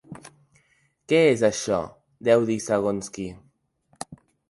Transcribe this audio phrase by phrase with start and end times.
[1.13, 1.83] Què és això,
[2.31, 3.31] deu dir segons qui.